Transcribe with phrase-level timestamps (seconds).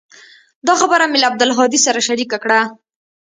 [0.67, 2.59] دا خبره مې له عبدالهادي سره شريکه کړه.